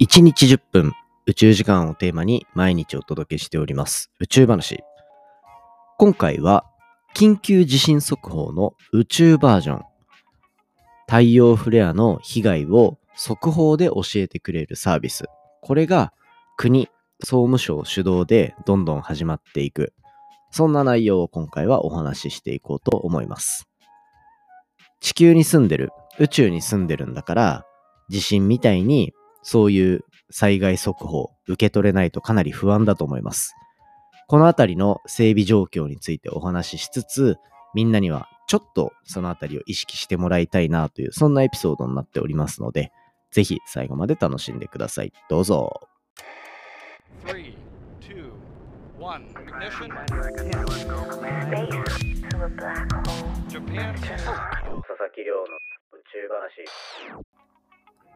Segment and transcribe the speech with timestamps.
[0.00, 0.92] 1日10分
[1.26, 4.82] 宇宙時間をテーマに毎日お届けしております宇宙話。
[5.98, 6.64] 今回は
[7.14, 9.82] 緊急地震速報の宇宙バージョン。
[11.06, 15.24] 太陽フレアの被害を速報で教えてくれるサービス。
[15.60, 16.12] これが
[16.56, 16.88] 国、
[17.20, 19.92] 総務省主導でどんどん始まっていく。
[20.50, 23.68] そんな内容を今回はお話ししていこうと思います。
[25.00, 27.66] 地球に住んでる、宇宙に住んでるんだから、
[28.10, 33.54] 地震みたいにそういう災害速報受け取れないとかなり不安だと思います。
[34.28, 37.36] このあたりの整備状況についてお話ししつつ、
[37.74, 42.92] みんなにはちょっとそのあたりを意識してもらいたいなという、そんなエピソードになっておりますので、
[43.30, 45.12] ぜひ最後まで楽しんでください。
[45.28, 45.80] どうぞ。
[47.26, 47.54] 3
[48.00, 48.30] 2
[48.98, 49.88] 1 ignition.
[53.48, 53.94] Japan.
[53.94, 57.29] 佐々木亮の宇宙話。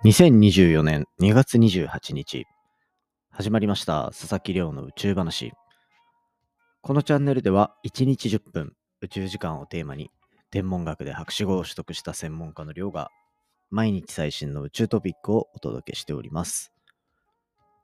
[0.04, 2.45] 2024年2月28日、
[3.30, 5.52] 始まりました佐々木亮の宇宙話。
[6.82, 10.10] このチャンネルでは1日10分宇宙時間をテーマに
[10.51, 13.09] 天文学で博士号を取得した専門家の亮が
[13.70, 16.70] 毎日最新の宇宙トピックをお届けしております。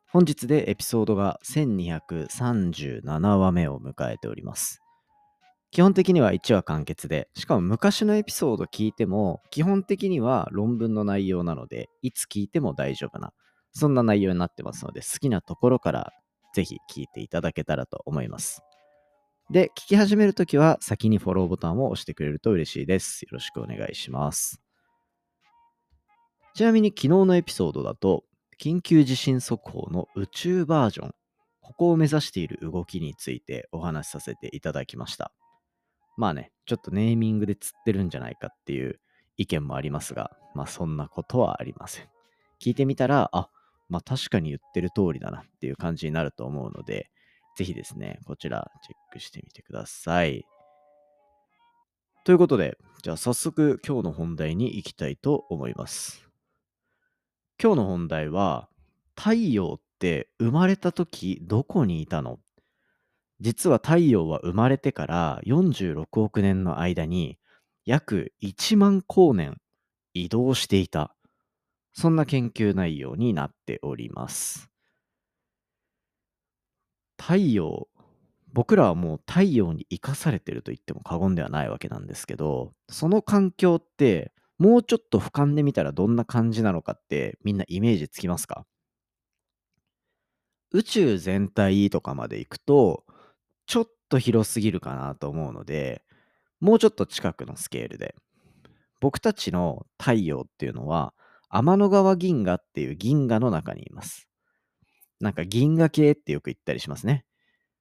[0.06, 4.79] 本日でエピソードが1237話目を迎えております。
[5.70, 13.32] 基本的には1話完結で、しかも昔のエピソード聞いても、基本的には論文の内容なので、いつ聞いても大丈夫な、
[13.72, 16.12] そんな内容になってますので、好きなところから
[16.54, 18.62] ぜひ聞いていただけたらと思います。
[19.50, 23.22] で、聞き始めるときは先にフォローボタンを押してくれると嬉しいです。
[23.22, 24.60] よろしくお願いします。
[26.54, 28.24] ちなみに昨日のエピソードだと、
[28.60, 31.14] 緊急地震速報の宇宙バージョン、
[31.60, 35.32] ここを目指している動きについてお話しさせていただきました。
[36.16, 39.00] まあね、ちょっとネーミングで釣ってるんじゃないかっていう
[39.36, 42.08] 意見もありますが、まあそんなことはありません。
[42.60, 43.50] 聞いてみたら、あ、
[43.88, 47.10] まあ確かに言ってる通りだなっていう感じになると思うので、
[47.56, 50.44] ぜひですね、こちらチェックしてみてください。
[52.24, 56.28] ということで、じゃあ早速今日の本題に行きたいと思います。
[57.62, 58.68] 今日の本題は、
[59.16, 62.38] 太陽って生まれた時どこにいたの
[63.40, 67.38] 実は太陽は生まれてから46億年の間に
[67.86, 69.56] 約1万光年
[70.12, 71.16] 移動していた。
[71.92, 74.68] そんな研究内容になっております。
[77.18, 77.88] 太陽、
[78.52, 88.66] 僕らはもう太陽に生かされてると言っても過言ではないわけなんですけど、その環境ってもうちょっと俯瞰で見たらどんな感じなのかってみんなイメージつきますか？
[90.72, 93.04] 宇宙全体とかまで行くと
[93.70, 96.02] ちょっと広すぎるかなと思うので、
[96.58, 98.16] もうちょっと近くのスケールで。
[98.98, 101.14] 僕たちの太陽っていうのは、
[101.50, 104.28] 天の川銀河っていう銀河の中にいます。
[105.20, 107.24] なんか銀河系ってよく言ったりしますね。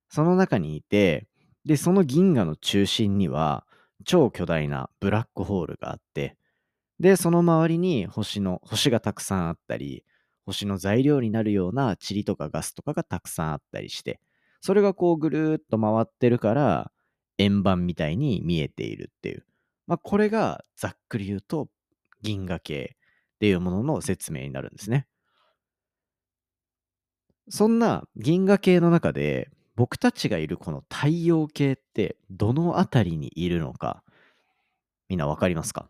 [0.09, 1.27] その中にいて、
[1.65, 3.65] で、その銀河の中心には
[4.05, 6.37] 超巨大なブラックホールがあって、
[6.99, 10.05] で、その周りに星の、星がたくさんあったり、
[10.45, 14.19] 星の材料になるような塵とかガスとかがたくさんあったりして、
[14.61, 16.91] それがこうぐるーっと回ってるから、
[17.37, 19.45] 円盤みたいに見えているっていう。
[19.87, 21.69] まあ、これがざっくり言うと
[22.21, 25.07] 銀河系っていうものの説明になるんですね。
[27.49, 34.03] そんな銀河系の中で僕たちがいるこの太陽系ってどのあたりにいるのか
[35.07, 35.89] みんなわかりますか？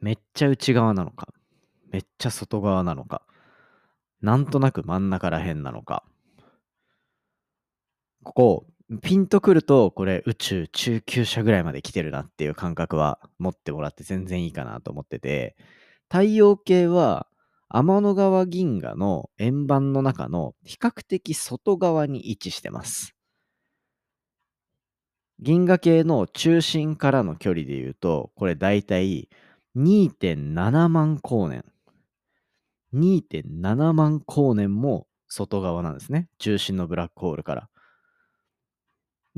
[0.00, 1.28] めっちゃ内側なのか？
[1.90, 3.22] めっちゃ外側なのか？
[4.20, 6.04] なんとなく真ん中らへんなのか？
[8.28, 8.66] ここ、
[9.00, 15.56] ピンとくると、これ宇宙中級者ぐらいまで来てるなっていう感覚は持ってもらって全然いいかなと思ってて、
[16.10, 17.26] 太陽系は
[17.70, 23.14] 天の川銀河の円盤の中の比較的外側に位置してます。
[25.40, 29.30] 銀河系の中心からの距離で言うと、これだいたい
[29.74, 31.64] 2.7万光年。
[32.92, 36.28] 2.7万光年も外側なんですね。
[36.38, 37.70] 中心のブラックホールから。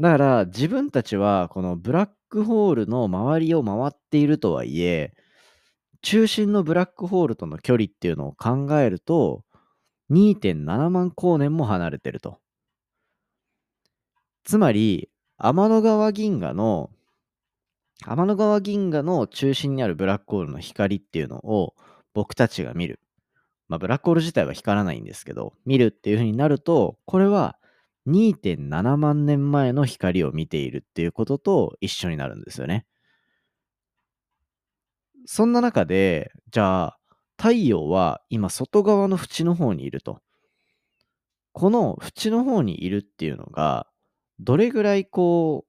[0.00, 5.12] だから自分たちはこのブラックホールの周りを回っているとはいえ、
[6.00, 9.44] 中心のブラックホールとの距離っていうのを考えると、
[10.10, 12.38] 2.7万光年も離れてると。
[14.44, 16.90] つまり、天の川銀河の、
[18.06, 21.74] 天の川銀河の中心にあるブラックホールの光っていうのを
[22.14, 23.00] 僕たちが見る。
[23.68, 27.59] まあ、ブラックホール自体は光らないんですけど、見るっていう風になると、これは
[28.10, 32.86] 2.7万年前の光を見ているっていうことと一緒になるんですよね。
[35.26, 36.98] そんな中で、じゃあ、
[37.36, 40.20] 太陽は今外側の縁の方にいると。
[41.52, 43.86] この縁の方にいるっていうのが、
[44.40, 45.64] どれぐらいこ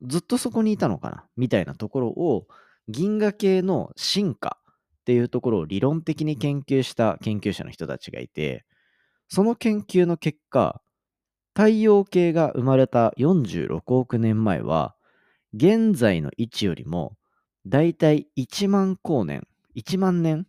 [0.00, 2.46] う、ずっとそこにいたのかなみたいなところを、
[2.88, 4.58] 銀河系の進化
[5.00, 8.64] っていうところを理論的に研究した研究者の人たちがいて、
[9.28, 10.81] その研究の結果、
[11.54, 14.94] 太陽系が生まれた46億年前は、
[15.54, 17.16] 現在の位置よりも、
[17.66, 19.46] だいたい1万光年、
[19.76, 20.46] 1万年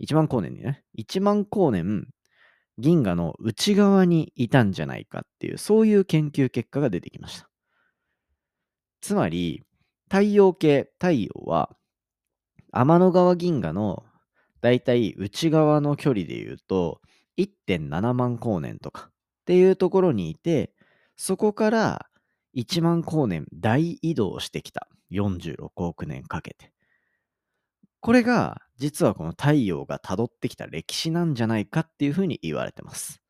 [0.00, 2.06] ?1 万光年にね、1万光年、
[2.78, 7.48] 銀河の内側にいたんじゃないかっていう、そういう研究結果が出てきました。
[9.00, 9.64] つまり、
[10.08, 11.76] 太陽系、太陽は、
[12.70, 14.04] 天の川銀河の
[14.60, 17.00] だいたい内側の距離で言うと、
[17.36, 19.11] 1.7万光年とか
[19.42, 20.72] っていうところにいて、
[21.16, 22.06] そこから
[22.54, 24.88] 1万光年大移動してきた。
[25.10, 26.72] 46億年かけて。
[28.00, 33.20] これが実はこの太陽が辿ってきた歴史なんじゃないかっていうふうに言われてます。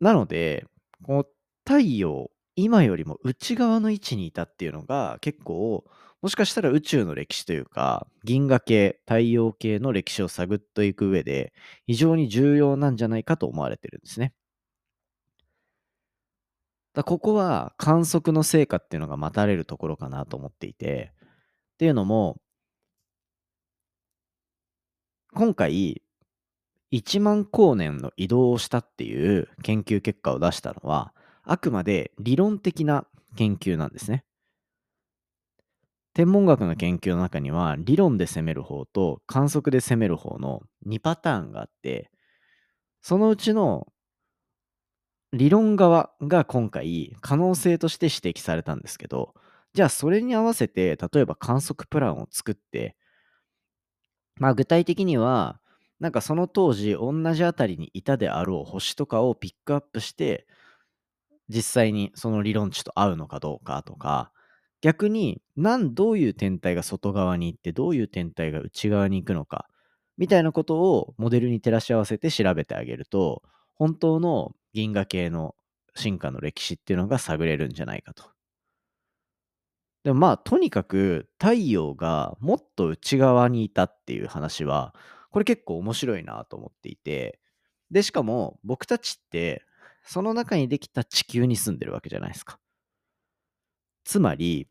[0.00, 0.66] なので、
[1.02, 1.24] この
[1.66, 5.84] 太陽、今よりも内側の位置にいたっていうのが結構、
[6.22, 11.52] もしかしたら宇宙の歴史というか、銀河系、太陽系の歴史を探っていく上で、
[11.86, 14.34] 非常に重要なんじゃないかと思われてるんですね。
[16.92, 21.12] だここは観測の成果っていうのが待たれるところかなと思っていて、
[21.74, 22.38] っていうのも、
[25.32, 26.02] 今回、
[26.92, 31.14] 1万光年の移動をしたっていう研究結果を出したのは、
[31.44, 33.06] あくまで理論的な
[33.36, 34.24] 研究なんですね。
[36.14, 42.10] 天文学の研究の中には、理論で攻める方と観測で攻める方の2パターンがあって、
[43.02, 43.88] そのうちの
[45.32, 49.34] 理論側が今回可能性として指摘されたんですけど、
[49.74, 52.96] じゃあそれに合わせて、例えば観測プランを作って、
[54.36, 55.60] まあ具体的には、
[56.00, 60.46] なんかその当時同じあたりにいたであろう星とかをピックアップして、
[61.48, 64.32] 実際にその理論値と合うのかどうかとか、
[64.80, 69.68] 逆に何、どういう天体が外側に行って、どういう天体が内側に行くのか、
[70.16, 73.42] みたいなことをモデルに照らし合わせて調べてあげると、
[73.74, 75.54] 本当の銀河系の
[75.94, 78.30] 進化の歴史っていうのが探れるんじゃないかと。
[80.04, 84.94] でもまあ、とにかく太陽がもっと内側にいたっていう話は、
[85.30, 87.38] これ結構面白いなと思っていて、
[87.90, 89.62] で、しかも僕たちって、
[90.04, 92.59] その中にできた地球に住んでるわけじゃないですか。
[94.10, 94.66] つまり、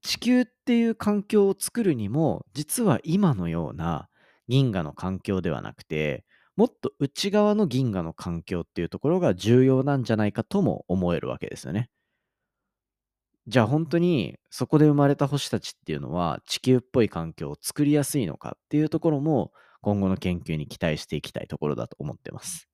[0.00, 4.08] 地球っていう環境を作るにも、実は今のような
[4.46, 6.24] 銀河の環境ではなくて、
[6.54, 11.90] もっと内側の銀河の環境っていうところが重要なんじゃないかとも思えるわけですよね。
[13.48, 19.50] じゃあ本当にそこで生まれた星たちっていうのは地球っぽい環境を作りやすいのかっていうところも
[19.80, 22.68] 今後の研究に期待していきたいところだと思ってます。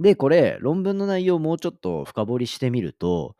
[0.00, 3.36] で、これ論文の内容をもうちょっと深掘りしてみると、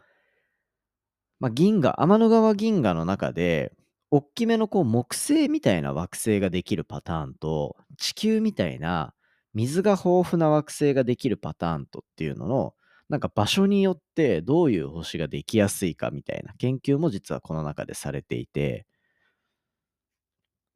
[1.43, 3.73] まあ、銀河、天の川銀河の中で
[4.12, 9.12] 大きめのこう木星みたいな惑星ができるパターンと、地球みたいな
[9.53, 12.75] 水が豊富な惑星ができるパターンとっていうのの、
[13.09, 18.87] なんか場所によってどういう星ができやすいかみたいな研究も実はこの中でされていて、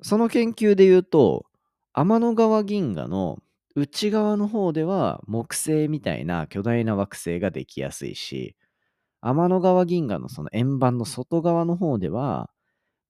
[0.02, 1.46] その研究で言うと、
[1.92, 3.38] 天の川銀河の
[3.76, 8.56] 内側の方では木星みたいな巨大な惑星ができやすいし、
[9.22, 12.50] 天の川銀河のその円盤の外側の方では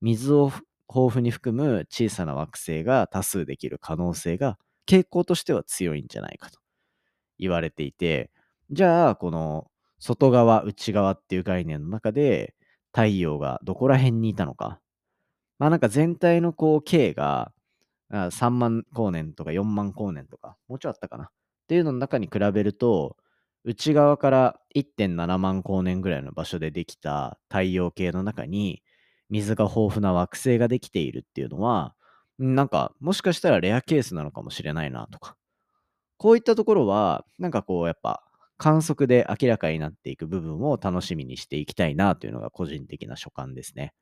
[0.01, 0.53] 水を
[0.89, 6.61] 豊富に含む小さな惑星が多数できる可能性が傾向としては強いんじゃないかと
[7.39, 8.31] 言われていて、
[8.71, 12.55] じゃあ、この外側、内側っていう概念の中で
[12.93, 14.81] 太陽がどこら辺にいたのか。
[15.59, 17.53] まあなんか全体のこう径が
[18.11, 21.25] 3万光年とか4万光年とか、もうちょいあったかな。
[21.25, 21.29] っ
[21.69, 23.17] ていうのの中に比べると、
[23.67, 28.81] 内側から1.7万光年ぐらいの場所でできた太陽系の中に、
[29.29, 31.97] 水が豊富な惑星ができているっていうのは、
[32.39, 35.37] なんかもしかしたらレアケースなのかもしれないなとか。
[36.19, 38.23] こういったところは、なんかこうやっぱ
[38.57, 43.93] 観測で明らかになっていく部分を楽しみにしていきたいなというのが個人的な所感ですね。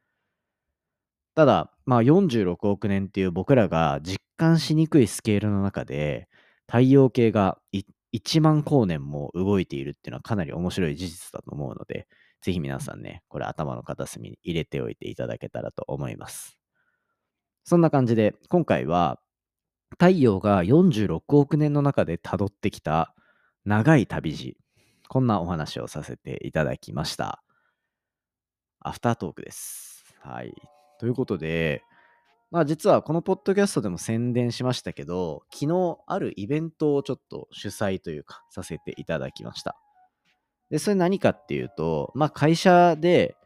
[1.35, 6.28] ただ、まあ46億年っていう僕らが実感しにくいスケールの中で、
[6.66, 12.06] 太陽系が一1万光年も動いているっていうのはかなり面白い事実だと思うので、
[12.40, 16.56] ぜひ皆さんね、これ頭の片隅に入れておいていただけたらと思います。
[17.64, 19.18] そんな感じで、今回は
[19.92, 23.14] 太陽が46億年の中で辿ってきた
[23.64, 24.56] 長い旅路、
[25.09, 27.42] こんなお話をさせていただきました。
[28.80, 30.04] アフタートークです。
[30.21, 30.54] はい。
[31.00, 31.83] ということで、
[32.54, 39.76] まあ実はこのポッドキャストでも宣伝しましたけど、昨日あるイベントをちょっと主催というかさせていただきました。
[40.70, 43.37] で、それ何かっていうと、まあ会社で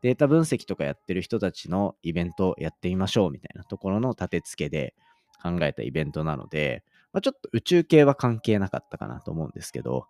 [0.00, 4.94] データ分析とかやってる人たちのイベントやってみましょうみたいなところの立て付けで
[5.42, 6.82] 考えたイベントなので、
[7.12, 10.06] まあ、ちょっと宇宙系は関係なかったかなと思うんですけど、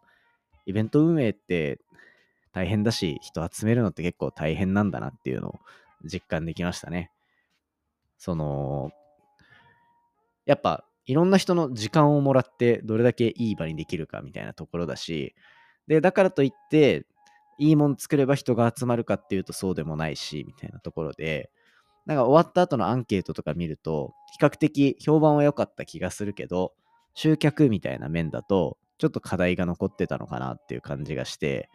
[0.66, 1.80] イベント運営って
[2.52, 5.58] 大変だし、人集めるのって結構大変なんだなっていうのを
[6.04, 7.10] 実感できましたね。
[8.18, 8.90] その、
[10.44, 15.34] やっぱいろんな人の時間をもらってどれだけいい場にできるかみたいなところだし、
[15.86, 17.06] で、だからといって、
[17.58, 21.50] いいもん作れば人が集まるかっていうとそうでもないし、みたいなところで、
[22.04, 26.74] なんか終わった後のアンケートとか見ると、比較的評判は良かった気がするけど、
[27.14, 31.70] 集客みたいな面だと、ちょっと課題が残ってたのかなっていう感じがして、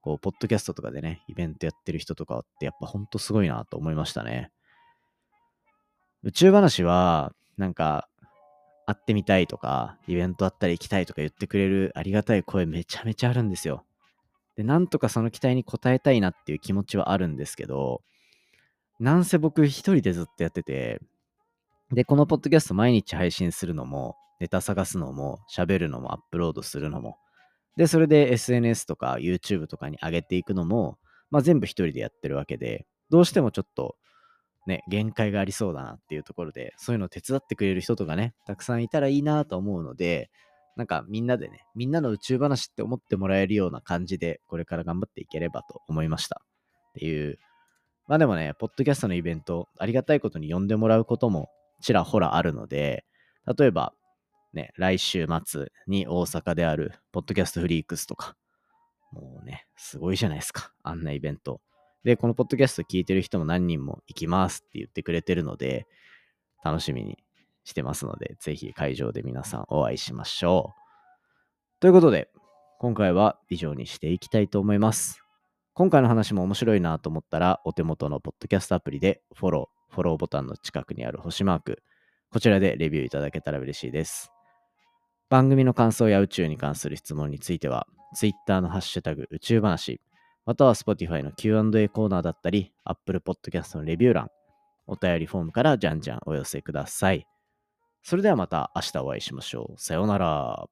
[0.00, 4.52] こう、ポッドキャストとかでね、イベントやってる人とかってやっぱほんとすごいなと思いましたね。
[6.24, 8.08] 宇宙話は、なんか、
[8.86, 13.84] 会ってみたいとか、イベントあったら行きたいとか言ってくれるありがたい声めちゃめちゃあるんですよ。
[14.56, 18.00] で、なんとかその期待に応えたいなっていう気持ちはあるんですけど、
[19.00, 21.02] なんせ僕一人でずっとやってて、
[21.92, 27.18] で、このポッドキャスト毎日配信するのも、ネタ探すのも、喋るのも、アップロードするのも、
[27.76, 30.96] で、それで SNS とか YouTube とかに上げていくのも、
[31.30, 33.96] まあ全部一人でやってるわけで、どうしてもちょっと
[34.66, 40.30] ね、限界がありそうだなっていうところで、そういうのを手伝ってくれる人とかね、たくさんいたらいいなと思うので、
[40.76, 46.42] なんかみんなでね、みんなの宇宙話って思ってもらえるような感じで、これから頑張っていければと思いました。
[46.90, 47.38] っていう。
[48.06, 51.48] まあでもね、ポッドキャストのイベント、ありがたいことに呼んでもらうことも
[51.84, 53.04] ちらほらあるので、
[53.58, 53.92] 例えば、
[54.54, 58.36] ね、来週末に大阪である、ポッドキャストフリークスとか、
[59.12, 60.72] もうね、すごいじゃないですか。
[60.82, 61.60] あんなイベント。
[62.04, 65.86] で、このポッドキャスト聞いてる人も何人も行きますって言ってくれてるので、
[66.62, 67.18] 楽しみに
[67.64, 71.80] してますので、ぜひ会場で皆さんお会いしましょう。
[71.80, 72.28] ということで、
[72.78, 75.22] 今回は以上にしていきたいと思います。
[75.72, 81.82] 今回の話も面白いなと思ったら、お手元のポッドキャストアプリでフォロー、フォローボタンの近くにある星マーク、
[82.30, 84.30] こちらでレビューいただけたら嬉しいです。
[85.30, 90.00] 番組の感想や宇宙に関する質問については、Twitter のハッシュタグ宇宙話、
[90.46, 94.30] または Spotify の Q&A コーナーだったり、Apple Podcast のレビュー欄、
[94.86, 97.26] お便りフォームからじゃんじゃんお寄せください。
[98.02, 99.80] それではまた明日お会いしましょう。
[99.80, 100.66] さようなら。